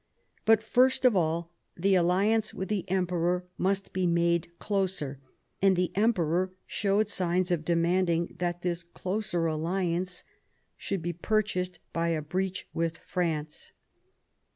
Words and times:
But 0.45 0.63
first 0.63 1.05
of 1.05 1.15
all 1.15 1.51
the 1.77 1.93
alliance 1.93 2.55
with 2.55 2.69
the 2.69 2.89
Emperor 2.89 3.45
must 3.59 3.93
be 3.93 4.07
made 4.07 4.47
closer, 4.57 5.19
and 5.61 5.75
the 5.75 5.91
Emperor 5.93 6.51
showed 6.65 7.07
signs 7.07 7.51
of 7.51 7.63
demanding 7.63 8.33
that 8.39 8.63
this 8.63 8.83
closer 8.83 9.45
alliance 9.45 10.23
should 10.75 11.03
be 11.03 11.13
purchased 11.13 11.77
by 11.93 12.07
a 12.07 12.21
breach 12.23 12.67
with 12.73 12.97
France. 13.05 13.73